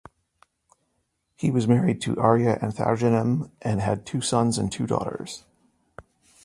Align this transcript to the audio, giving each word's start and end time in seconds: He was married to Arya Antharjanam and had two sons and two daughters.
He 1.35 1.51
was 1.51 1.67
married 1.67 2.01
to 2.01 2.17
Arya 2.19 2.57
Antharjanam 2.57 3.51
and 3.61 3.81
had 3.81 4.03
two 4.03 4.19
sons 4.19 4.57
and 4.57 4.71
two 4.71 4.87
daughters. 4.87 5.45